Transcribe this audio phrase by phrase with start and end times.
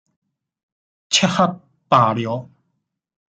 [1.11, 2.49] 切赫巴尼奥。